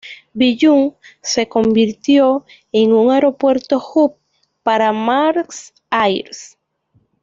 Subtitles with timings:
[0.33, 4.15] Billund se convirtió en un aeropuerto hub
[4.63, 6.27] para Maersk Air.